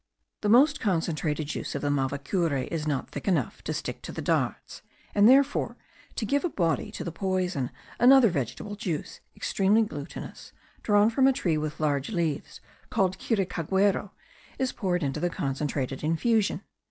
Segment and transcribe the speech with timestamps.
[0.41, 4.19] The most concentrated juice of the mavacure is not thick enough to stick to the
[4.19, 4.81] darts;
[5.13, 5.77] and therefore,
[6.15, 11.31] to give a body to the poison, another vegetable juice, extremely glutinous, drawn from a
[11.33, 14.09] tree with large leaves, called kiracaguero,
[14.57, 16.63] is poured into the concentrated infusion.